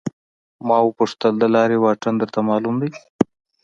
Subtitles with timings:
[0.67, 2.89] ما وپوښتل د لارې واټن درته معلوم دی.